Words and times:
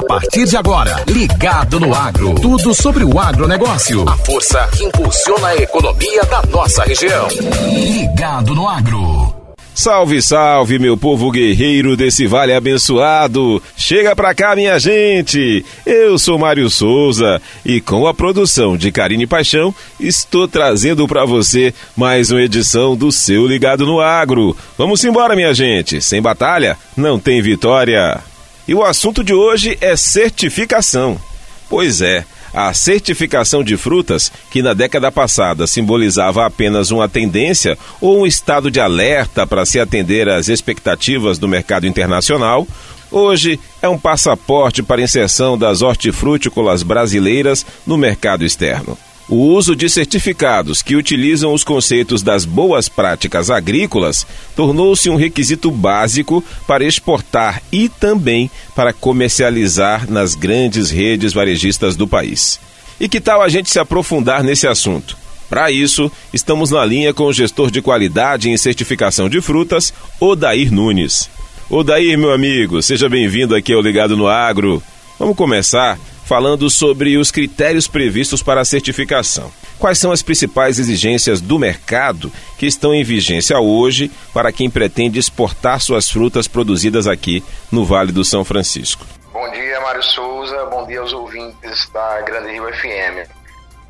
A 0.00 0.02
partir 0.02 0.46
de 0.46 0.56
agora, 0.56 1.04
Ligado 1.06 1.78
no 1.78 1.94
Agro. 1.94 2.34
Tudo 2.36 2.72
sobre 2.72 3.04
o 3.04 3.20
agronegócio. 3.20 4.08
A 4.08 4.16
força 4.16 4.66
que 4.72 4.82
impulsiona 4.82 5.48
a 5.48 5.56
economia 5.56 6.22
da 6.24 6.40
nossa 6.50 6.82
região. 6.84 7.28
Ligado 7.70 8.54
no 8.54 8.66
Agro. 8.66 9.36
Salve, 9.74 10.22
salve, 10.22 10.78
meu 10.78 10.96
povo 10.96 11.30
guerreiro 11.30 11.98
desse 11.98 12.26
vale 12.26 12.54
abençoado! 12.54 13.62
Chega 13.76 14.16
pra 14.16 14.34
cá, 14.34 14.56
minha 14.56 14.78
gente! 14.78 15.64
Eu 15.84 16.18
sou 16.18 16.38
Mário 16.38 16.70
Souza 16.70 17.40
e 17.64 17.78
com 17.78 18.06
a 18.06 18.14
produção 18.14 18.78
de 18.78 18.90
Karine 18.90 19.26
Paixão, 19.26 19.74
estou 19.98 20.48
trazendo 20.48 21.06
para 21.06 21.26
você 21.26 21.74
mais 21.94 22.30
uma 22.30 22.40
edição 22.40 22.96
do 22.96 23.12
seu 23.12 23.46
Ligado 23.46 23.84
no 23.84 24.00
Agro. 24.00 24.56
Vamos 24.78 25.04
embora, 25.04 25.36
minha 25.36 25.52
gente! 25.52 26.00
Sem 26.00 26.22
batalha, 26.22 26.76
não 26.96 27.18
tem 27.18 27.42
vitória! 27.42 28.29
E 28.70 28.74
o 28.74 28.84
assunto 28.84 29.24
de 29.24 29.34
hoje 29.34 29.76
é 29.80 29.96
certificação. 29.96 31.20
Pois 31.68 32.00
é, 32.00 32.24
a 32.54 32.72
certificação 32.72 33.64
de 33.64 33.76
frutas, 33.76 34.30
que 34.48 34.62
na 34.62 34.74
década 34.74 35.10
passada 35.10 35.66
simbolizava 35.66 36.46
apenas 36.46 36.92
uma 36.92 37.08
tendência 37.08 37.76
ou 38.00 38.20
um 38.20 38.26
estado 38.28 38.70
de 38.70 38.78
alerta 38.78 39.44
para 39.44 39.66
se 39.66 39.80
atender 39.80 40.28
às 40.28 40.48
expectativas 40.48 41.36
do 41.36 41.48
mercado 41.48 41.84
internacional, 41.84 42.64
hoje 43.10 43.58
é 43.82 43.88
um 43.88 43.98
passaporte 43.98 44.84
para 44.84 45.02
inserção 45.02 45.58
das 45.58 45.82
hortifrutícolas 45.82 46.84
brasileiras 46.84 47.66
no 47.84 47.96
mercado 47.96 48.44
externo. 48.44 48.96
O 49.30 49.54
uso 49.54 49.76
de 49.76 49.88
certificados 49.88 50.82
que 50.82 50.96
utilizam 50.96 51.54
os 51.54 51.62
conceitos 51.62 52.20
das 52.20 52.44
boas 52.44 52.88
práticas 52.88 53.48
agrícolas 53.48 54.26
tornou-se 54.56 55.08
um 55.08 55.14
requisito 55.14 55.70
básico 55.70 56.42
para 56.66 56.84
exportar 56.84 57.62
e 57.70 57.88
também 57.88 58.50
para 58.74 58.92
comercializar 58.92 60.10
nas 60.10 60.34
grandes 60.34 60.90
redes 60.90 61.32
varejistas 61.32 61.94
do 61.94 62.08
país. 62.08 62.58
E 62.98 63.08
que 63.08 63.20
tal 63.20 63.40
a 63.40 63.48
gente 63.48 63.70
se 63.70 63.78
aprofundar 63.78 64.42
nesse 64.42 64.66
assunto? 64.66 65.16
Para 65.48 65.70
isso, 65.70 66.10
estamos 66.32 66.72
na 66.72 66.84
linha 66.84 67.14
com 67.14 67.22
o 67.24 67.32
gestor 67.32 67.70
de 67.70 67.80
qualidade 67.80 68.50
em 68.50 68.56
certificação 68.56 69.28
de 69.28 69.40
frutas, 69.40 69.94
Odair 70.18 70.72
Nunes. 70.72 71.30
Odair, 71.70 72.18
meu 72.18 72.32
amigo, 72.32 72.82
seja 72.82 73.08
bem-vindo 73.08 73.54
aqui 73.54 73.72
ao 73.72 73.80
Ligado 73.80 74.16
no 74.16 74.26
Agro. 74.26 74.82
Vamos 75.20 75.36
começar 75.36 75.96
falando 76.30 76.70
sobre 76.70 77.16
os 77.16 77.32
critérios 77.32 77.88
previstos 77.88 78.40
para 78.40 78.60
a 78.60 78.64
certificação. 78.64 79.50
Quais 79.80 79.98
são 79.98 80.12
as 80.12 80.22
principais 80.22 80.78
exigências 80.78 81.40
do 81.40 81.58
mercado 81.58 82.30
que 82.56 82.66
estão 82.66 82.94
em 82.94 83.02
vigência 83.02 83.58
hoje 83.58 84.08
para 84.32 84.52
quem 84.52 84.70
pretende 84.70 85.18
exportar 85.18 85.80
suas 85.80 86.08
frutas 86.08 86.46
produzidas 86.46 87.08
aqui 87.08 87.42
no 87.72 87.84
Vale 87.84 88.12
do 88.12 88.24
São 88.24 88.44
Francisco? 88.44 89.04
Bom 89.32 89.50
dia, 89.50 89.80
Mário 89.80 90.04
Souza. 90.04 90.66
Bom 90.66 90.86
dia 90.86 91.00
aos 91.00 91.12
ouvintes 91.12 91.90
da 91.92 92.20
Grande 92.20 92.52
Rio 92.52 92.72
FM. 92.74 93.28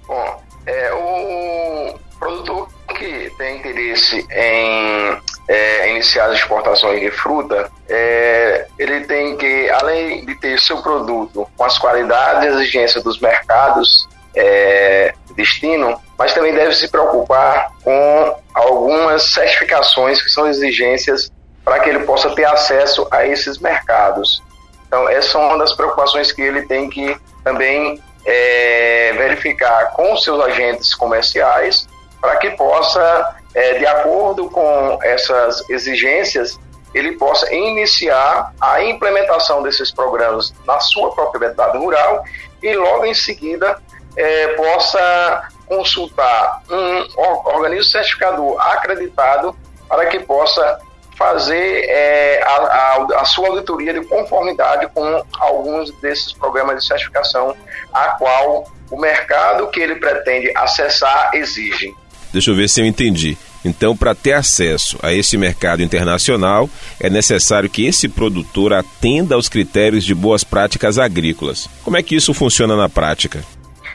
Bom, 0.06 0.42
é, 0.64 0.94
o 0.94 1.98
produtor 2.18 2.70
que 2.96 3.30
tem 3.36 3.58
interesse 3.58 4.26
em 4.30 5.18
é, 5.46 5.90
iniciar 5.90 6.30
as 6.30 6.38
exportações 6.38 7.00
de 7.00 7.10
fruta, 7.10 7.70
é, 7.86 8.39
ele 8.80 9.02
tem 9.02 9.36
que, 9.36 9.68
além 9.68 10.24
de 10.24 10.34
ter 10.36 10.58
seu 10.58 10.80
produto 10.80 11.46
com 11.54 11.64
as 11.64 11.76
qualidades 11.76 12.44
e 12.44 12.46
exigências 12.46 13.04
dos 13.04 13.20
mercados 13.20 14.08
é, 14.34 15.12
destino, 15.36 16.00
mas 16.18 16.32
também 16.32 16.54
deve 16.54 16.74
se 16.74 16.88
preocupar 16.88 17.72
com 17.84 18.40
algumas 18.54 19.34
certificações 19.34 20.22
que 20.22 20.30
são 20.30 20.48
exigências 20.48 21.30
para 21.62 21.80
que 21.80 21.90
ele 21.90 22.00
possa 22.00 22.30
ter 22.30 22.46
acesso 22.46 23.06
a 23.10 23.26
esses 23.26 23.58
mercados. 23.58 24.42
Então, 24.86 25.06
essa 25.10 25.36
é 25.36 25.40
uma 25.42 25.58
das 25.58 25.74
preocupações 25.74 26.32
que 26.32 26.40
ele 26.40 26.62
tem 26.62 26.88
que 26.88 27.14
também 27.44 28.02
é, 28.24 29.12
verificar 29.12 29.90
com 29.92 30.16
seus 30.16 30.42
agentes 30.42 30.94
comerciais 30.94 31.86
para 32.18 32.36
que 32.36 32.48
possa, 32.52 33.36
é, 33.54 33.74
de 33.74 33.86
acordo 33.86 34.48
com 34.48 34.98
essas 35.02 35.68
exigências, 35.68 36.58
ele 36.94 37.12
possa 37.12 37.52
iniciar 37.54 38.52
a 38.60 38.82
implementação 38.82 39.62
desses 39.62 39.90
programas 39.90 40.52
na 40.66 40.80
sua 40.80 41.14
propriedade 41.14 41.78
rural 41.78 42.24
e 42.62 42.74
logo 42.74 43.04
em 43.06 43.14
seguida 43.14 43.80
é, 44.16 44.48
possa 44.48 45.48
consultar 45.66 46.62
um 46.68 47.20
organismo 47.54 47.84
certificador 47.84 48.60
acreditado 48.60 49.54
para 49.88 50.06
que 50.06 50.18
possa 50.20 50.80
fazer 51.16 51.84
é, 51.86 52.42
a, 52.42 52.50
a, 52.50 53.20
a, 53.20 53.24
sua 53.24 53.48
auditoria 53.48 53.92
de 53.92 54.04
conformidade 54.06 54.88
com 54.94 55.22
alguns 55.38 55.92
desses 56.00 56.32
programas 56.32 56.80
de 56.80 56.86
certificação 56.86 57.54
a 57.92 58.08
qual 58.12 58.66
o 58.90 58.98
mercado 58.98 59.68
que 59.68 59.80
ele 59.80 59.96
pretende 59.96 60.50
acessar 60.56 61.30
exige. 61.34 61.94
Deixa 62.32 62.50
eu 62.50 62.56
ver 62.56 62.68
se 62.68 62.80
eu 62.80 62.86
entendi. 62.86 63.36
Então, 63.64 63.96
para 63.96 64.14
ter 64.14 64.32
acesso 64.32 64.98
a 65.02 65.12
esse 65.12 65.36
mercado 65.36 65.82
internacional, 65.82 66.68
é 66.98 67.10
necessário 67.10 67.68
que 67.68 67.86
esse 67.86 68.08
produtor 68.08 68.72
atenda 68.72 69.34
aos 69.34 69.48
critérios 69.48 70.04
de 70.04 70.14
boas 70.14 70.42
práticas 70.42 70.98
agrícolas. 70.98 71.68
Como 71.84 71.96
é 71.96 72.02
que 72.02 72.16
isso 72.16 72.32
funciona 72.32 72.76
na 72.76 72.88
prática? 72.88 73.42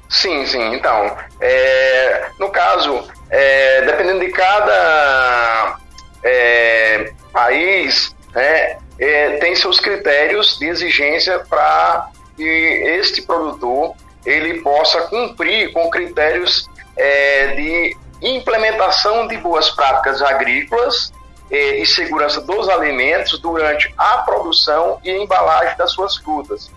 Sim, 0.10 0.46
sim. 0.46 0.76
Então, 0.76 1.18
é, 1.42 2.28
no 2.40 2.50
caso, 2.50 3.08
é, 3.30 3.82
dependendo 3.82 4.20
de 4.20 4.32
cada 4.32 5.78
é, 6.24 7.12
país, 7.34 8.16
né, 8.34 8.78
é, 9.00 9.38
tem 9.38 9.56
seus 9.56 9.80
critérios 9.80 10.58
de 10.60 10.68
exigência 10.68 11.40
para 11.50 12.10
que 12.36 12.44
este 12.44 13.22
produtor 13.24 13.94
ele 14.26 14.62
possa 14.62 15.02
cumprir 15.02 15.72
com 15.72 15.90
critérios 15.90 16.68
é, 16.98 17.48
de 17.48 17.98
implementação 18.22 19.28
de 19.28 19.38
boas 19.38 19.70
práticas 19.70 20.22
agrícolas 20.22 21.12
eh, 21.52 21.82
e 21.82 21.86
segurança 21.86 22.42
dos 22.42 22.68
alimentos 22.70 23.40
durante 23.40 23.94
a 23.98 24.18
produção 24.20 25.00
e 25.04 25.12
embalagem 25.12 25.76
das 25.78 25.92
suas 25.92 26.18
frutas. 26.18 26.72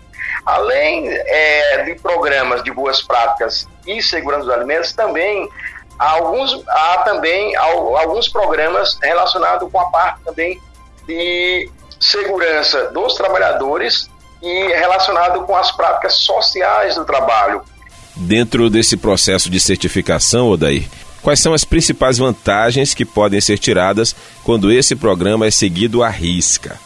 Além 0.44 1.08
eh, 1.08 1.82
de 1.84 1.94
programas 1.96 2.62
de 2.62 2.70
boas 2.70 3.02
práticas 3.02 3.68
e 3.86 4.02
segurança 4.02 4.44
dos 4.44 4.52
alimentos, 4.52 4.92
também 4.92 5.48
há 5.98 6.10
alguns, 6.10 6.62
há 6.68 6.98
também 6.98 7.54
alguns 7.56 8.28
programas 8.28 8.98
relacionados 9.02 9.70
com 9.70 9.80
a 9.80 9.86
parte 9.86 10.20
também 10.24 10.60
de 11.06 11.70
segurança 11.98 12.90
dos 12.92 13.14
trabalhadores 13.14 14.08
e 14.42 14.68
relacionado 14.68 15.44
com 15.44 15.56
as 15.56 15.72
práticas 15.72 16.14
sociais 16.14 16.94
do 16.94 17.04
trabalho. 17.04 17.62
Dentro 18.14 18.68
desse 18.68 18.96
processo 18.96 19.50
de 19.50 19.58
certificação, 19.60 20.48
Odair, 20.48 20.88
Quais 21.22 21.40
são 21.40 21.52
as 21.52 21.64
principais 21.64 22.18
vantagens 22.18 22.94
que 22.94 23.04
podem 23.04 23.40
ser 23.40 23.58
tiradas 23.58 24.14
quando 24.44 24.72
esse 24.72 24.94
programa 24.94 25.46
é 25.46 25.50
seguido 25.50 26.02
à 26.02 26.08
risca? 26.08 26.78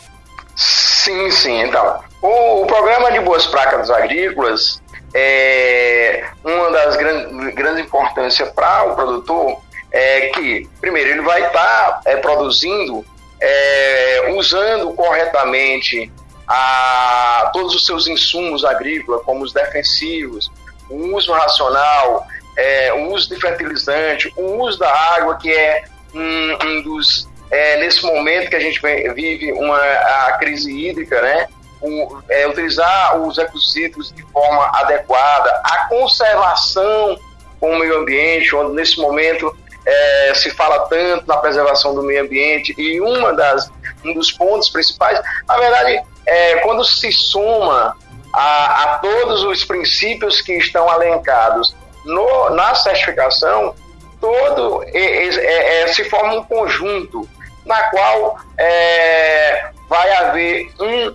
Sim, 0.57 1.31
sim. 1.31 1.63
Então, 1.63 2.01
o, 2.21 2.63
o 2.63 2.67
programa 2.67 3.13
de 3.13 3.21
boas 3.21 3.47
práticas 3.47 3.91
agrícolas 3.91 4.83
é 5.15 6.25
uma 6.45 6.71
das 6.71 6.97
grandes, 6.97 7.55
grandes 7.55 7.85
importâncias 7.85 8.49
para 8.51 8.85
o 8.85 8.95
produtor 8.95 9.61
é 9.93 10.29
que, 10.31 10.69
primeiro, 10.81 11.11
ele 11.11 11.21
vai 11.21 11.47
estar 11.47 11.53
tá, 11.53 12.01
é, 12.07 12.17
produzindo 12.17 13.05
é, 13.41 14.33
usando 14.37 14.93
corretamente 14.95 16.11
a, 16.49 17.51
todos 17.53 17.75
os 17.75 17.85
seus 17.85 18.07
insumos 18.07 18.65
agrícolas, 18.65 19.23
como 19.23 19.45
os 19.45 19.53
defensivos, 19.53 20.51
o 20.89 21.15
uso 21.17 21.33
racional, 21.33 22.27
é, 22.57 22.93
o 22.93 23.13
uso 23.13 23.29
de 23.29 23.41
fertilizante, 23.41 24.33
o 24.37 24.63
uso 24.63 24.79
da 24.79 24.91
água, 24.91 25.37
que 25.37 25.51
é 25.53 25.85
um, 26.15 26.59
um 26.65 26.83
dos. 26.83 27.29
É, 27.51 27.77
nesse 27.79 28.05
momento 28.05 28.49
que 28.49 28.57
a 28.57 28.61
gente 28.61 28.81
vive 29.15 29.53
uma, 29.53 29.79
a 29.79 30.39
crise 30.39 30.71
hídrica, 30.71 31.21
né? 31.21 31.49
O, 31.81 32.23
é, 32.29 32.47
utilizar 32.47 33.21
os 33.21 33.37
ecocidas 33.39 34.13
de 34.13 34.23
forma 34.33 34.71
adequada, 34.75 35.51
a 35.65 35.87
conservação 35.89 37.19
com 37.61 37.73
o 37.73 37.79
meio 37.79 37.99
ambiente, 37.99 38.55
onde 38.55 38.75
nesse 38.75 38.99
momento 39.01 39.55
é, 39.85 40.33
se 40.35 40.51
fala 40.51 40.87
tanto 40.89 41.27
na 41.27 41.37
preservação 41.39 41.95
do 41.95 42.03
meio 42.03 42.23
ambiente 42.23 42.75
e 42.79 43.01
uma 43.01 43.33
das, 43.33 43.71
um 44.05 44.15
dos 44.15 44.31
pontos 44.31 44.71
principais, 44.71 45.21
na 45.47 45.59
verdade, 45.59 46.01
é, 46.25 46.57
quando 46.57 46.85
se 46.85 47.11
soma 47.13 47.97
a, 48.33 48.83
a 48.83 48.99
todos 48.99 49.43
os 49.45 49.65
princípios 49.65 50.41
que 50.41 50.55
estão 50.55 50.89
alencados 50.89 51.75
no, 52.05 52.51
na 52.51 52.75
certificação, 52.75 53.75
todo 54.21 54.85
é, 54.85 55.83
é, 55.83 55.89
se 55.89 56.05
forma 56.05 56.35
um 56.35 56.45
conjunto 56.45 57.29
na 57.67 57.91
qual 57.91 58.39
é, 58.59 59.71
vai 59.89 60.13
haver 60.15 60.73
um 60.81 61.15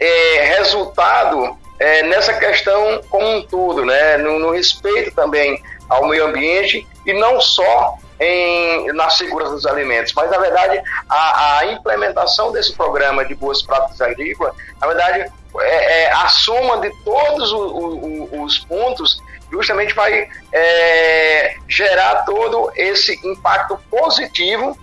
é, 0.00 0.56
resultado 0.56 1.56
é, 1.78 2.02
nessa 2.02 2.34
questão 2.34 3.00
como 3.08 3.36
um 3.36 3.42
todo, 3.42 3.84
né? 3.84 4.16
No, 4.18 4.38
no, 4.38 4.50
respeito 4.50 5.14
também 5.14 5.62
ao 5.88 6.06
meio 6.06 6.26
ambiente 6.26 6.86
e 7.06 7.12
não 7.12 7.40
só 7.40 7.96
em, 8.18 8.92
na 8.92 9.08
segurança 9.08 9.52
dos 9.52 9.66
alimentos, 9.66 10.12
mas 10.12 10.30
na 10.30 10.38
verdade 10.38 10.82
a, 11.08 11.58
a 11.58 11.66
implementação 11.66 12.52
desse 12.52 12.74
programa 12.74 13.24
de 13.24 13.34
boas 13.34 13.62
práticas 13.62 14.00
agrícolas, 14.00 14.54
na 14.80 14.86
verdade 14.86 15.32
é, 15.58 16.02
é, 16.02 16.12
a 16.12 16.28
soma 16.28 16.80
de 16.80 16.90
todos 17.04 17.52
os, 17.52 18.28
os 18.32 18.58
pontos 18.60 19.22
justamente 19.50 19.94
vai 19.94 20.28
é, 20.52 21.56
gerar 21.68 22.24
todo 22.24 22.70
esse 22.76 23.18
impacto 23.26 23.78
positivo 23.90 24.78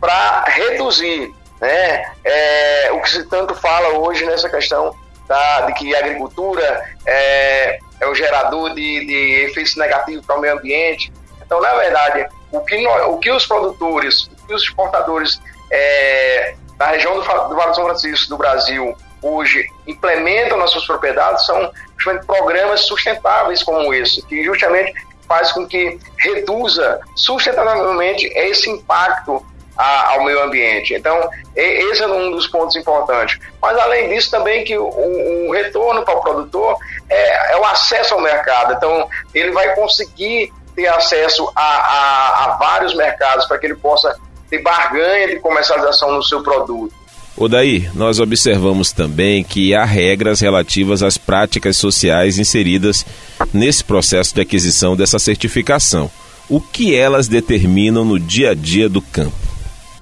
para 0.00 0.44
reduzir 0.44 1.34
né, 1.60 2.12
é, 2.24 2.90
o 2.92 3.00
que 3.00 3.10
se 3.10 3.24
tanto 3.24 3.54
fala 3.54 3.98
hoje 3.98 4.24
nessa 4.24 4.48
questão 4.48 4.94
da, 5.28 5.62
de 5.62 5.74
que 5.74 5.94
a 5.94 5.98
agricultura 5.98 6.84
é, 7.04 7.78
é 8.00 8.06
o 8.06 8.14
gerador 8.14 8.74
de, 8.74 9.06
de 9.06 9.44
efeitos 9.46 9.76
negativos 9.76 10.24
para 10.24 10.36
o 10.36 10.40
meio 10.40 10.54
ambiente. 10.54 11.12
Então, 11.44 11.60
na 11.60 11.74
verdade, 11.74 12.26
o 12.52 12.60
que, 12.60 12.80
nós, 12.82 13.06
o 13.06 13.18
que 13.18 13.30
os 13.30 13.46
produtores, 13.46 14.24
o 14.24 14.46
que 14.46 14.54
os 14.54 14.62
exportadores 14.62 15.40
é, 15.70 16.54
da 16.76 16.88
região 16.88 17.14
do, 17.14 17.20
do 17.20 17.56
Vale 17.56 17.70
do 17.70 17.74
São 17.74 17.84
Francisco, 17.84 18.28
do 18.28 18.36
Brasil, 18.36 18.96
hoje 19.22 19.66
implementam 19.86 20.58
nas 20.58 20.70
suas 20.70 20.86
propriedades 20.86 21.44
são 21.46 21.72
justamente 21.96 22.26
programas 22.26 22.80
sustentáveis 22.86 23.62
como 23.62 23.92
esse, 23.92 24.22
que 24.26 24.44
justamente 24.44 24.92
faz 25.26 25.52
com 25.52 25.66
que 25.66 25.98
reduza 26.18 27.00
sustentavelmente 27.14 28.26
esse 28.34 28.70
impacto 28.70 29.44
a, 29.76 30.12
ao 30.12 30.24
meio 30.24 30.42
ambiente. 30.42 30.94
Então, 30.94 31.28
esse 31.54 32.02
é 32.02 32.06
um 32.06 32.30
dos 32.30 32.46
pontos 32.46 32.74
importantes. 32.76 33.38
Mas, 33.60 33.76
além 33.78 34.08
disso, 34.08 34.30
também 34.30 34.64
que 34.64 34.76
o, 34.78 34.86
o 34.86 35.52
retorno 35.52 36.02
para 36.02 36.14
o 36.14 36.20
produtor 36.22 36.76
é, 37.08 37.52
é, 37.52 37.56
o 37.56 37.64
acesso 37.64 38.14
ao 38.14 38.20
mercado. 38.20 38.74
Então, 38.74 39.08
ele 39.34 39.50
vai 39.50 39.74
conseguir 39.74 40.52
ter 40.74 40.86
acesso 40.88 41.50
a, 41.54 41.62
a, 41.62 42.44
a 42.44 42.56
vários 42.56 42.94
mercados 42.94 43.46
para 43.46 43.58
que 43.58 43.66
ele 43.66 43.76
possa 43.76 44.16
ter 44.48 44.62
barganha 44.62 45.28
de 45.28 45.40
comercialização 45.40 46.12
no 46.12 46.22
seu 46.22 46.42
produto. 46.42 46.94
O 47.36 47.48
daí, 47.48 47.90
nós 47.94 48.18
observamos 48.18 48.92
também 48.92 49.44
que 49.44 49.74
há 49.74 49.84
regras 49.84 50.40
relativas 50.40 51.02
às 51.02 51.18
práticas 51.18 51.76
sociais 51.76 52.38
inseridas 52.38 53.04
nesse 53.52 53.84
processo 53.84 54.34
de 54.34 54.40
aquisição 54.40 54.96
dessa 54.96 55.18
certificação. 55.18 56.10
O 56.48 56.60
que 56.60 56.96
elas 56.96 57.28
determinam 57.28 58.06
no 58.06 58.18
dia 58.18 58.52
a 58.52 58.54
dia 58.54 58.88
do 58.88 59.02
campo? 59.02 59.36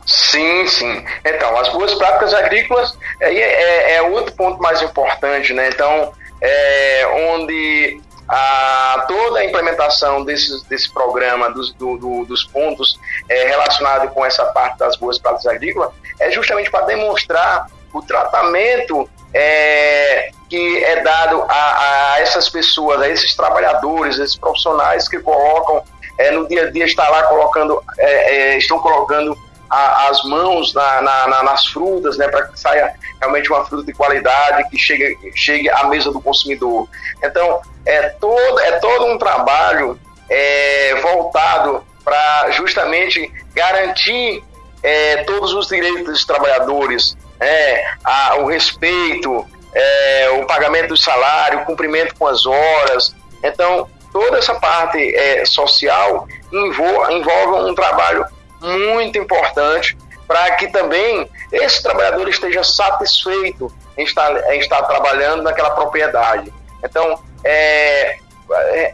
Sim, 0.06 0.66
sim. 0.66 1.04
Então, 1.24 1.56
as 1.58 1.70
boas 1.70 1.94
práticas 1.94 2.34
agrícolas 2.34 2.96
é, 3.18 3.34
é, 3.34 3.96
é 3.96 4.02
outro 4.02 4.32
ponto 4.34 4.62
mais 4.62 4.80
importante, 4.82 5.52
né? 5.52 5.70
Então, 5.72 6.12
é, 6.40 7.06
onde 7.32 8.00
a, 8.28 9.04
toda 9.08 9.40
a 9.40 9.44
implementação 9.44 10.24
desse, 10.24 10.66
desse 10.68 10.92
programa, 10.92 11.50
dos, 11.50 11.72
do, 11.74 11.96
do, 11.96 12.24
dos 12.26 12.44
pontos 12.44 12.98
é, 13.28 13.48
relacionados 13.48 14.12
com 14.12 14.24
essa 14.24 14.44
parte 14.46 14.78
das 14.78 14.96
boas 14.96 15.18
práticas 15.18 15.46
agrícolas, 15.46 15.90
é 16.20 16.30
justamente 16.30 16.70
para 16.70 16.86
demonstrar 16.86 17.66
o 17.92 18.02
tratamento 18.02 19.08
é, 19.32 20.30
que 20.48 20.84
é 20.84 21.02
dado 21.02 21.42
a, 21.48 22.14
a, 22.14 22.20
essas 22.20 22.48
pessoas, 22.48 23.00
a 23.02 23.08
esses 23.08 23.34
trabalhadores, 23.34 24.18
esses 24.18 24.36
profissionais 24.36 25.08
que 25.08 25.18
colocam 25.18 25.82
é, 26.18 26.30
no 26.30 26.46
dia 26.46 26.66
a 26.66 26.70
dia, 26.70 26.84
está 26.84 27.08
lá 27.08 27.24
colocando, 27.24 27.82
é, 27.98 28.36
é, 28.36 28.58
estão 28.58 28.78
colocando 28.78 29.36
a, 29.68 30.08
as 30.08 30.22
mãos 30.24 30.72
na, 30.72 31.02
na, 31.02 31.26
na, 31.26 31.42
nas 31.42 31.66
frutas, 31.66 32.16
né, 32.16 32.28
para 32.28 32.46
que 32.46 32.58
saia 32.58 32.94
realmente 33.20 33.50
uma 33.50 33.64
fruta 33.64 33.84
de 33.84 33.92
qualidade 33.92 34.68
que 34.68 34.78
chegue, 34.78 35.18
chegue 35.34 35.68
à 35.68 35.84
mesa 35.84 36.12
do 36.12 36.20
consumidor. 36.20 36.88
Então, 37.22 37.60
é 37.84 38.10
todo, 38.10 38.60
é 38.60 38.72
todo 38.78 39.06
um 39.06 39.18
trabalho 39.18 39.98
é, 40.30 40.94
voltado 41.02 41.84
para 42.04 42.50
justamente 42.52 43.32
garantir 43.54 44.44
é, 44.84 45.24
todos 45.24 45.54
os 45.54 45.66
direitos 45.66 46.04
dos 46.04 46.24
trabalhadores, 46.26 47.16
é, 47.40 47.84
a, 48.04 48.36
o 48.36 48.46
respeito, 48.46 49.46
é, 49.72 50.30
o 50.38 50.46
pagamento 50.46 50.88
do 50.88 50.96
salário, 50.96 51.60
o 51.60 51.64
cumprimento 51.64 52.14
com 52.14 52.26
as 52.26 52.44
horas. 52.44 53.16
Então, 53.42 53.88
toda 54.12 54.36
essa 54.36 54.54
parte 54.56 54.98
é, 55.16 55.44
social 55.46 56.28
envolve, 56.52 57.14
envolve 57.14 57.70
um 57.70 57.74
trabalho 57.74 58.26
muito 58.60 59.18
importante 59.18 59.96
para 60.28 60.52
que 60.52 60.68
também 60.68 61.28
esse 61.50 61.82
trabalhador 61.82 62.28
esteja 62.28 62.62
satisfeito 62.62 63.72
em 63.96 64.04
estar, 64.04 64.52
em 64.52 64.60
estar 64.60 64.82
trabalhando 64.82 65.42
naquela 65.42 65.70
propriedade. 65.70 66.52
Então, 66.82 67.18
é, 67.42 68.18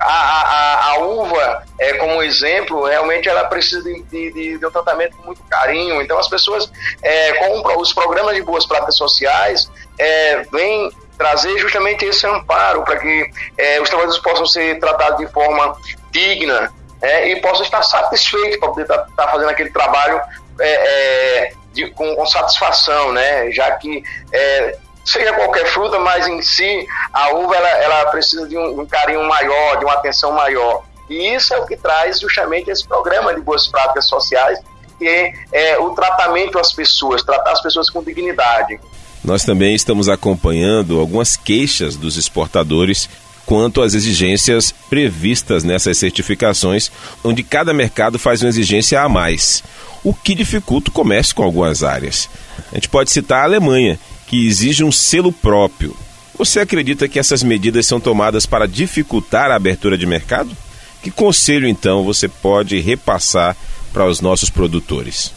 a, 0.00 0.04
a, 0.04 0.86
a, 0.90 0.98
uva, 0.98 1.62
é, 1.78 1.94
como 1.94 2.22
exemplo, 2.22 2.84
realmente 2.84 3.28
ela 3.28 3.44
precisa 3.44 3.82
de, 3.82 4.02
de, 4.02 4.58
de 4.58 4.66
um 4.66 4.70
tratamento 4.70 5.16
com 5.16 5.26
muito 5.26 5.42
carinho. 5.44 6.00
Então, 6.00 6.18
as 6.18 6.28
pessoas, 6.28 6.70
é, 7.02 7.32
com 7.34 7.80
os 7.80 7.92
programas 7.92 8.34
de 8.36 8.42
boas 8.42 8.66
práticas 8.66 8.96
sociais, 8.96 9.70
é, 9.98 10.42
vêm 10.52 10.90
trazer 11.18 11.58
justamente 11.58 12.04
esse 12.06 12.26
amparo 12.26 12.82
para 12.82 12.96
que 12.96 13.30
é, 13.58 13.80
os 13.80 13.88
trabalhadores 13.90 14.22
possam 14.22 14.46
ser 14.46 14.78
tratados 14.80 15.18
de 15.18 15.30
forma 15.30 15.76
digna 16.10 16.72
é, 17.02 17.28
e 17.28 17.40
possam 17.40 17.62
estar 17.62 17.82
satisfeitos 17.82 18.58
para 18.58 18.68
poder 18.68 18.82
estar 18.82 18.98
tá, 18.98 19.08
tá 19.16 19.28
fazendo 19.28 19.50
aquele 19.50 19.70
trabalho 19.70 20.20
é, 20.58 21.48
é, 21.48 21.52
de, 21.72 21.90
com, 21.90 22.16
com, 22.16 22.26
satisfação, 22.26 23.12
né? 23.12 23.50
Já 23.50 23.70
que 23.72 24.02
é, 24.32 24.78
seja 25.04 25.32
qualquer 25.32 25.66
fruta, 25.66 25.98
mas 25.98 26.26
em 26.26 26.40
si 26.42 26.86
a 27.12 27.34
uva 27.34 27.56
ela, 27.56 27.68
ela 27.68 28.06
precisa 28.06 28.46
de 28.46 28.56
um, 28.56 28.80
um, 28.80 28.86
carinho 28.86 29.26
maior, 29.26 29.78
de 29.78 29.84
uma 29.84 29.94
atenção 29.94 30.32
maior. 30.32 30.82
E 31.08 31.34
isso 31.34 31.52
é 31.54 31.58
o 31.58 31.66
que 31.66 31.76
traz 31.76 32.20
justamente 32.20 32.70
esse 32.70 32.86
programa 32.86 33.34
de 33.34 33.40
boas 33.40 33.66
práticas 33.66 34.08
sociais, 34.08 34.58
que 34.98 35.32
é, 35.52 35.78
o 35.78 35.90
tratamento 35.90 36.58
às 36.58 36.72
pessoas, 36.72 37.22
tratar 37.22 37.52
as 37.52 37.62
pessoas 37.62 37.90
com 37.90 38.02
dignidade. 38.02 38.78
Nós 39.24 39.44
também 39.44 39.74
estamos 39.74 40.08
acompanhando 40.08 40.98
algumas 40.98 41.36
queixas 41.36 41.96
dos 41.96 42.16
exportadores 42.16 43.08
quanto 43.44 43.82
às 43.82 43.94
exigências 43.94 44.72
previstas 44.88 45.64
nessas 45.64 45.98
certificações, 45.98 46.90
onde 47.24 47.42
cada 47.42 47.74
mercado 47.74 48.18
faz 48.18 48.42
uma 48.42 48.48
exigência 48.48 49.00
a 49.00 49.08
mais, 49.08 49.62
o 50.04 50.14
que 50.14 50.36
dificulta 50.36 50.88
o 50.88 50.92
comércio 50.92 51.34
com 51.34 51.42
algumas 51.42 51.82
áreas. 51.82 52.28
A 52.70 52.76
gente 52.76 52.88
pode 52.88 53.10
citar 53.10 53.40
a 53.40 53.44
Alemanha, 53.44 53.98
que 54.30 54.46
exige 54.46 54.84
um 54.84 54.92
selo 54.92 55.32
próprio. 55.32 55.96
Você 56.38 56.60
acredita 56.60 57.08
que 57.08 57.18
essas 57.18 57.42
medidas 57.42 57.84
são 57.84 57.98
tomadas 57.98 58.46
para 58.46 58.68
dificultar 58.68 59.50
a 59.50 59.56
abertura 59.56 59.98
de 59.98 60.06
mercado? 60.06 60.56
Que 61.02 61.10
conselho, 61.10 61.66
então, 61.66 62.04
você 62.04 62.28
pode 62.28 62.78
repassar 62.78 63.56
para 63.92 64.04
os 64.06 64.20
nossos 64.20 64.48
produtores? 64.48 65.34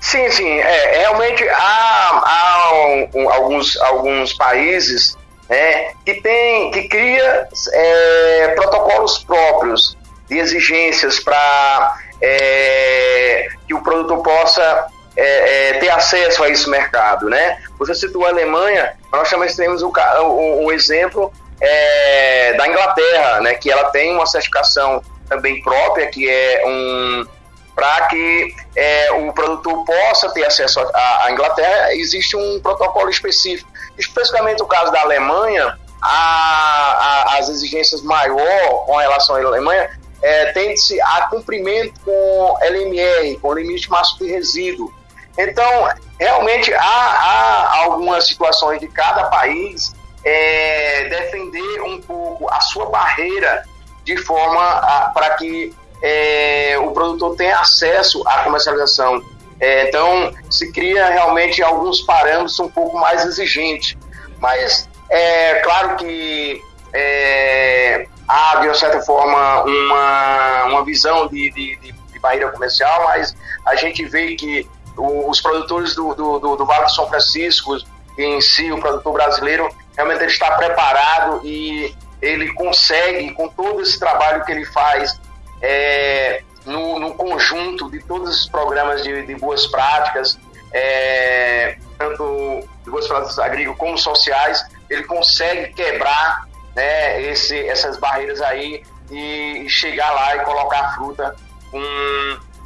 Sim, 0.00 0.30
sim. 0.30 0.48
É, 0.48 1.00
realmente 1.00 1.46
há, 1.50 2.22
há 2.24 2.70
um, 3.14 3.30
alguns, 3.30 3.76
alguns 3.76 4.32
países 4.32 5.14
né, 5.46 5.92
que 6.06 6.14
tem, 6.14 6.70
que 6.70 6.88
cria 6.88 7.46
é, 7.74 8.54
protocolos 8.56 9.18
próprios 9.18 9.98
de 10.30 10.38
exigências 10.38 11.20
para 11.20 11.98
é, 12.22 13.48
que 13.66 13.74
o 13.74 13.82
produtor 13.82 14.22
possa 14.22 14.86
é, 15.16 15.70
é, 15.70 15.72
ter 15.74 15.90
acesso 15.90 16.42
a 16.42 16.48
esse 16.48 16.68
mercado, 16.68 17.28
né? 17.28 17.58
Você 17.78 17.94
citou 17.94 18.24
a 18.24 18.28
Alemanha, 18.28 18.94
nós 19.12 19.28
também 19.28 19.54
temos 19.54 19.82
o 19.82 20.72
exemplo 20.72 21.32
é, 21.60 22.54
da 22.54 22.66
Inglaterra, 22.68 23.40
né? 23.40 23.54
Que 23.54 23.70
ela 23.70 23.90
tem 23.90 24.14
uma 24.14 24.26
certificação 24.26 25.02
também 25.28 25.62
própria, 25.62 26.06
que 26.08 26.28
é 26.28 26.62
um 26.66 27.26
para 27.74 28.06
que 28.08 28.54
é, 28.76 29.12
o 29.12 29.32
produtor 29.32 29.84
possa 29.86 30.30
ter 30.30 30.44
acesso 30.44 30.78
à 30.94 31.28
Inglaterra, 31.30 31.94
existe 31.94 32.36
um 32.36 32.60
protocolo 32.60 33.08
específico. 33.08 33.70
Especificamente 33.96 34.62
o 34.62 34.66
caso 34.66 34.92
da 34.92 35.00
Alemanha, 35.00 35.78
a, 36.02 36.08
a, 36.08 37.38
as 37.38 37.48
exigências 37.48 38.02
maior 38.02 38.84
com 38.84 38.96
relação 38.96 39.36
à 39.36 39.38
Alemanha 39.38 39.88
é, 40.20 40.52
tende-se 40.52 41.00
a 41.00 41.28
cumprimento 41.30 41.98
com 42.04 42.58
LMR, 42.60 43.38
com 43.40 43.54
limite 43.54 43.90
máximo 43.90 44.26
de 44.26 44.32
resíduo. 44.32 44.92
Então, 45.36 45.88
realmente 46.18 46.72
há, 46.74 46.80
há 46.80 47.84
algumas 47.84 48.26
situações 48.26 48.80
de 48.80 48.88
cada 48.88 49.24
país 49.24 49.94
é, 50.24 51.08
defender 51.08 51.82
um 51.82 52.00
pouco 52.00 52.48
a 52.52 52.60
sua 52.60 52.86
barreira 52.86 53.64
de 54.04 54.16
forma 54.16 55.10
para 55.14 55.30
que 55.30 55.74
é, 56.02 56.76
o 56.78 56.90
produtor 56.90 57.36
tenha 57.36 57.58
acesso 57.58 58.22
à 58.26 58.44
comercialização. 58.44 59.22
É, 59.60 59.88
então, 59.88 60.32
se 60.50 60.72
cria 60.72 61.06
realmente 61.08 61.62
alguns 61.62 62.00
parâmetros 62.00 62.58
um 62.58 62.68
pouco 62.68 62.98
mais 62.98 63.24
exigentes. 63.24 63.96
Mas, 64.38 64.88
é 65.08 65.60
claro 65.60 65.96
que 65.96 66.60
é, 66.92 68.06
há, 68.26 68.56
de 68.56 68.76
certa 68.76 69.00
forma, 69.02 69.62
uma, 69.62 70.64
uma 70.64 70.84
visão 70.84 71.28
de, 71.28 71.50
de, 71.52 71.76
de 71.76 72.18
barreira 72.18 72.50
comercial, 72.50 73.04
mas 73.04 73.36
a 73.66 73.76
gente 73.76 74.04
vê 74.04 74.34
que 74.34 74.68
os 74.96 75.40
produtores 75.40 75.94
do, 75.94 76.14
do, 76.14 76.38
do, 76.38 76.56
do 76.56 76.66
Vale 76.66 76.84
do 76.84 76.90
São 76.90 77.08
Francisco, 77.08 77.76
em 78.18 78.40
si, 78.40 78.70
o 78.70 78.78
produtor 78.78 79.12
brasileiro, 79.12 79.68
realmente 79.96 80.22
ele 80.22 80.30
está 80.30 80.50
preparado 80.52 81.40
e 81.44 81.94
ele 82.20 82.52
consegue, 82.52 83.32
com 83.32 83.48
todo 83.48 83.80
esse 83.80 83.98
trabalho 83.98 84.44
que 84.44 84.52
ele 84.52 84.64
faz, 84.66 85.20
é, 85.60 86.42
no, 86.64 86.98
no, 86.98 87.14
conjunto 87.14 87.90
de 87.90 88.00
todos 88.04 88.42
os 88.42 88.48
programas 88.48 89.02
de, 89.02 89.26
de 89.26 89.34
boas 89.34 89.66
práticas, 89.66 90.38
é, 90.72 91.76
tanto 91.98 92.68
de 92.84 92.90
boas 92.90 93.06
práticas 93.06 93.38
agrícolas 93.38 93.78
como 93.78 93.98
sociais, 93.98 94.64
ele 94.88 95.04
consegue 95.04 95.72
quebrar 95.72 96.46
né, 96.76 97.22
esse, 97.22 97.58
essas 97.66 97.96
barreiras 97.98 98.40
aí 98.42 98.82
e 99.10 99.66
chegar 99.68 100.10
lá 100.12 100.36
e 100.36 100.40
colocar 100.40 100.80
a 100.80 100.92
fruta 100.94 101.36
com 101.70 101.82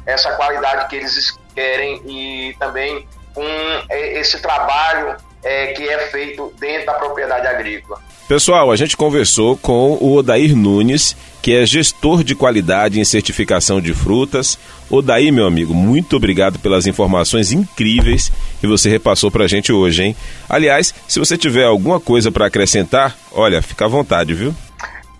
essa 0.05 0.33
qualidade 0.35 0.87
que 0.87 0.95
eles 0.95 1.37
querem 1.57 1.99
e 2.05 2.55
também 2.59 3.03
com 3.33 3.43
esse 3.89 4.39
trabalho 4.39 5.15
é, 5.43 5.67
que 5.73 5.89
é 5.89 5.97
feito 6.09 6.53
dentro 6.59 6.85
da 6.85 6.93
propriedade 6.93 7.47
agrícola. 7.47 7.99
Pessoal, 8.27 8.71
a 8.71 8.75
gente 8.75 8.95
conversou 8.95 9.57
com 9.57 9.93
o 9.93 10.17
Odair 10.17 10.55
Nunes, 10.55 11.15
que 11.41 11.55
é 11.55 11.65
gestor 11.65 12.23
de 12.23 12.35
qualidade 12.35 12.99
em 12.99 13.05
certificação 13.05 13.81
de 13.81 13.93
frutas. 13.93 14.59
Odair, 14.89 15.31
meu 15.31 15.47
amigo, 15.47 15.73
muito 15.73 16.17
obrigado 16.17 16.59
pelas 16.59 16.85
informações 16.85 17.51
incríveis 17.51 18.31
que 18.59 18.67
você 18.67 18.89
repassou 18.89 19.31
para 19.31 19.45
a 19.45 19.47
gente 19.47 19.71
hoje, 19.71 20.03
hein? 20.03 20.17
Aliás, 20.47 20.93
se 21.07 21.19
você 21.19 21.37
tiver 21.37 21.63
alguma 21.63 21.99
coisa 21.99 22.31
para 22.31 22.45
acrescentar, 22.45 23.15
olha, 23.31 23.61
fica 23.61 23.85
à 23.85 23.87
vontade, 23.87 24.33
viu? 24.33 24.53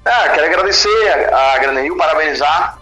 Ah, 0.05 0.29
quero 0.33 0.47
agradecer 0.47 1.33
a 1.33 1.57
Granenil, 1.59 1.95
parabenizar 1.95 2.77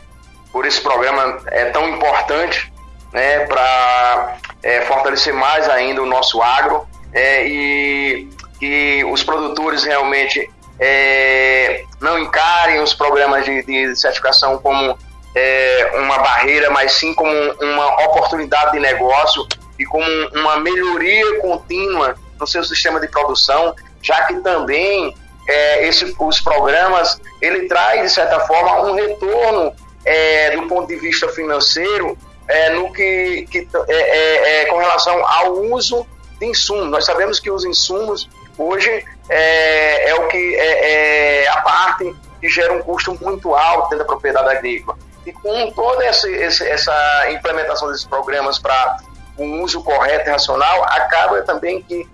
por 0.52 0.66
esse 0.66 0.82
programa 0.82 1.38
é 1.48 1.66
tão 1.66 1.88
importante, 1.90 2.72
né, 3.16 3.46
para 3.46 4.38
é, 4.62 4.82
fortalecer 4.82 5.34
mais 5.34 5.70
ainda 5.70 6.04
o 6.04 6.06
nosso 6.06 6.42
agro 6.42 6.86
é, 7.14 7.48
e 7.48 8.30
que 8.60 9.06
os 9.06 9.24
produtores 9.24 9.86
realmente 9.86 10.52
é, 10.78 11.86
não 12.02 12.20
encarem 12.20 12.82
os 12.82 12.94
programas 12.94 13.46
de, 13.46 13.64
de 13.64 13.96
certificação 13.96 14.58
como 14.58 15.00
é, 15.34 15.92
uma 15.96 16.18
barreira, 16.18 16.70
mas 16.72 16.92
sim 16.92 17.14
como 17.14 17.32
uma 17.62 18.06
oportunidade 18.06 18.74
de 18.74 18.80
negócio 18.80 19.48
e 19.80 19.86
como 19.86 20.06
uma 20.34 20.60
melhoria 20.60 21.40
contínua 21.40 22.16
no 22.38 22.46
seu 22.46 22.66
sistema 22.66 23.00
de 23.00 23.08
produção, 23.08 23.74
já 24.02 24.24
que 24.24 24.36
também 24.42 25.16
é, 25.48 25.88
esse, 25.88 26.14
os 26.20 26.42
programas 26.42 27.18
ele 27.42 27.70
traz 27.70 28.02
de 28.02 28.10
certa 28.10 28.42
forma 28.42 28.82
um 28.82 28.94
retorno 28.94 29.74
é, 30.04 30.52
do 30.52 30.68
ponto 30.68 30.88
de 30.90 30.98
vista 30.98 31.30
financeiro 31.30 32.18
é, 32.48 32.70
no 32.70 32.92
que, 32.92 33.48
que 33.50 33.68
é, 33.88 33.94
é, 33.94 34.62
é, 34.62 34.66
com 34.66 34.78
relação 34.78 35.26
ao 35.26 35.54
uso 35.54 36.06
de 36.40 36.46
insumos. 36.46 36.90
Nós 36.90 37.06
sabemos 37.06 37.40
que 37.40 37.50
os 37.50 37.66
insumos 37.66 38.30
hoje 38.58 39.06
é, 39.30 40.10
é 40.10 40.16
o 40.16 40.28
que 40.28 40.56
é, 40.56 41.44
é, 41.44 41.50
a 41.50 41.62
parte 41.62 42.16
que 42.40 42.50
gera 42.50 42.74
um 42.74 42.82
custo 42.82 43.18
muito 43.22 43.56
alto 43.56 43.90
dentro 43.90 44.00
da 44.00 44.06
propriedade 44.06 44.50
agrícola. 44.50 44.98
E 45.26 45.32
com 45.32 45.72
toda 45.72 46.06
essa, 46.06 46.30
essa 46.30 47.32
implementação 47.32 47.88
desses 47.88 48.06
programas 48.06 48.60
para 48.60 48.98
um 49.40 49.64
uso 49.64 49.84
correto 49.84 50.30
e 50.30 50.32
racional, 50.32 50.84
acaba 50.84 51.42
também 51.42 51.82
que 51.82 52.08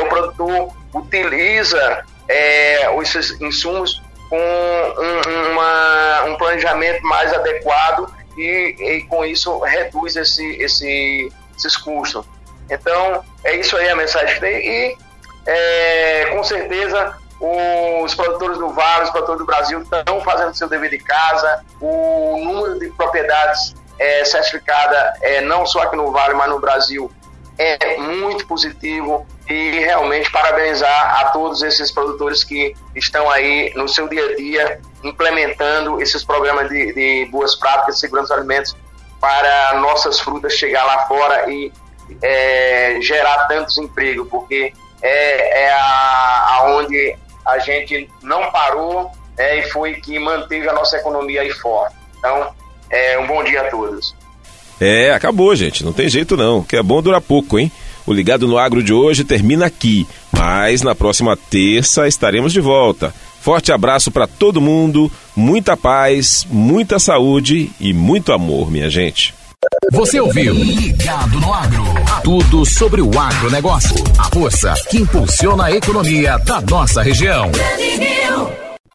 o 0.00 0.06
produtor 0.06 0.72
utiliza 0.94 2.04
esses 3.02 3.38
insumos 3.40 4.02
com 4.30 4.38
um, 4.38 5.50
uma, 5.50 6.24
um 6.24 6.36
planejamento 6.36 7.02
mais 7.02 7.34
adequado 7.34 8.10
e, 8.36 8.76
e 8.78 9.02
com 9.04 9.24
isso 9.24 9.58
reduz 9.60 10.16
esse, 10.16 10.44
esse, 10.56 11.32
esses 11.56 11.76
custos. 11.76 12.26
Então, 12.70 13.24
é 13.44 13.56
isso 13.56 13.76
aí 13.76 13.88
a 13.88 13.96
mensagem 13.96 14.34
que 14.34 14.40
tem. 14.40 14.66
E, 14.66 14.98
é, 15.46 16.26
com 16.34 16.42
certeza, 16.42 17.16
os 17.40 18.14
produtores 18.14 18.58
do 18.58 18.70
Vale, 18.70 19.04
os 19.04 19.10
produtores 19.10 19.38
do 19.40 19.46
Brasil 19.46 19.82
estão 19.82 20.20
fazendo 20.22 20.54
seu 20.54 20.68
dever 20.68 20.90
de 20.90 20.98
casa. 20.98 21.64
O 21.80 22.38
número 22.42 22.78
de 22.78 22.88
propriedades 22.90 23.74
é, 23.98 24.24
certificadas, 24.24 25.20
é, 25.22 25.40
não 25.40 25.66
só 25.66 25.82
aqui 25.82 25.96
no 25.96 26.10
Vale, 26.10 26.34
mas 26.34 26.48
no 26.48 26.58
Brasil, 26.58 27.10
é 27.58 27.98
muito 27.98 28.46
positivo 28.46 29.26
e 29.48 29.78
realmente 29.80 30.30
parabenizar 30.30 31.20
a 31.20 31.30
todos 31.30 31.62
esses 31.62 31.90
produtores 31.90 32.42
que 32.42 32.74
estão 32.94 33.30
aí 33.30 33.72
no 33.74 33.88
seu 33.88 34.08
dia 34.08 34.24
a 34.24 34.36
dia 34.36 34.80
implementando 35.02 36.00
esses 36.00 36.24
programas 36.24 36.68
de, 36.68 36.92
de 36.94 37.28
boas 37.30 37.54
práticas 37.54 38.00
segurança 38.00 38.34
de 38.34 38.40
alimentos 38.40 38.76
para 39.20 39.80
nossas 39.80 40.18
frutas 40.20 40.54
chegar 40.54 40.84
lá 40.84 41.06
fora 41.06 41.50
e 41.50 41.70
é, 42.22 42.98
gerar 43.00 43.46
tantos 43.46 43.76
empregos, 43.78 44.28
porque 44.28 44.72
é, 45.02 45.64
é 45.64 45.72
a, 45.72 46.76
a 47.46 47.58
gente 47.58 48.08
não 48.22 48.50
parou 48.50 49.10
é, 49.36 49.58
e 49.58 49.62
foi 49.70 49.94
que 49.94 50.18
manteve 50.18 50.68
a 50.68 50.72
nossa 50.72 50.96
economia 50.96 51.42
aí 51.42 51.50
fora. 51.50 51.92
Então, 52.18 52.52
é, 52.90 53.18
um 53.18 53.26
bom 53.26 53.42
dia 53.42 53.62
a 53.62 53.70
todos. 53.70 54.14
É, 54.80 55.12
acabou, 55.12 55.54
gente. 55.54 55.84
Não 55.84 55.92
tem 55.92 56.08
jeito 56.08 56.36
não. 56.36 56.62
Que 56.62 56.76
é 56.76 56.82
bom 56.82 57.02
durar 57.02 57.20
pouco, 57.20 57.58
hein? 57.58 57.70
O 58.06 58.12
Ligado 58.12 58.46
no 58.46 58.58
Agro 58.58 58.82
de 58.82 58.92
hoje 58.92 59.24
termina 59.24 59.66
aqui, 59.66 60.06
mas 60.32 60.82
na 60.82 60.94
próxima 60.94 61.36
terça 61.36 62.06
estaremos 62.06 62.52
de 62.52 62.60
volta. 62.60 63.14
Forte 63.40 63.72
abraço 63.72 64.10
para 64.10 64.26
todo 64.26 64.60
mundo, 64.60 65.10
muita 65.36 65.76
paz, 65.76 66.46
muita 66.50 66.98
saúde 66.98 67.70
e 67.78 67.92
muito 67.92 68.32
amor, 68.32 68.70
minha 68.70 68.88
gente. 68.88 69.34
Você 69.92 70.20
ouviu 70.20 70.54
Ligado 70.54 71.40
no 71.40 71.52
Agro. 71.52 71.84
Tudo 72.22 72.64
sobre 72.64 73.02
o 73.02 73.18
agronegócio. 73.18 73.96
A 74.18 74.24
força 74.30 74.74
que 74.90 74.98
impulsiona 74.98 75.64
a 75.64 75.72
economia 75.72 76.38
da 76.38 76.60
nossa 76.60 77.02
região. 77.02 77.50